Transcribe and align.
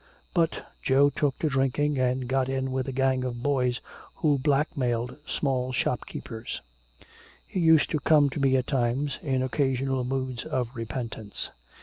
But 0.33 0.65
Joe 0.81 1.11
took 1.11 1.37
to 1.37 1.47
drinking 1.49 1.99
and 1.99 2.27
got 2.27 2.49
in 2.49 2.71
with 2.71 2.87
a 2.87 2.91
gang 2.91 3.23
of 3.23 3.43
boys 3.43 3.81
who 4.15 4.39
blackmailed 4.39 5.15
small 5.27 5.71
shopkeepers. 5.71 6.59
He 7.47 7.59
used 7.59 7.91
to 7.91 7.99
come 7.99 8.31
to 8.31 8.39
me 8.39 8.57
at 8.57 8.65
times 8.65 9.19
in 9.21 9.43
occasional 9.43 10.03
moods 10.03 10.43
of 10.43 10.75
repentance. 10.75 11.51